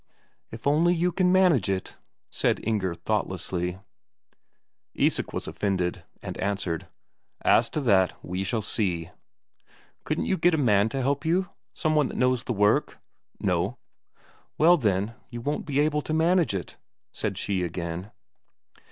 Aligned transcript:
"If 0.49 0.65
only 0.65 0.95
you 0.95 1.11
can 1.11 1.31
manage 1.31 1.69
it," 1.69 1.95
said 2.31 2.59
Inger 2.63 2.95
thoughtlessly. 2.95 3.77
Isak 4.95 5.31
was 5.31 5.47
offended, 5.47 6.03
and 6.23 6.39
answered, 6.39 6.87
"As 7.43 7.69
to 7.69 7.81
that, 7.81 8.13
we 8.25 8.43
shall 8.43 8.63
see." 8.63 9.11
"Couldn't 10.03 10.25
you 10.25 10.37
get 10.39 10.55
a 10.55 10.57
man 10.57 10.89
to 10.89 11.03
help 11.03 11.23
you, 11.23 11.49
some 11.71 11.93
one 11.93 12.07
that 12.07 12.17
knows 12.17 12.45
the 12.45 12.51
work?" 12.53 12.97
"No." 13.39 13.77
"Well, 14.57 14.75
then, 14.77 15.13
you 15.29 15.39
won't 15.39 15.67
be 15.67 15.79
able 15.79 16.01
to 16.01 16.15
manage 16.15 16.55
it," 16.55 16.77
said 17.11 17.37
she 17.37 17.61
again. 17.61 18.09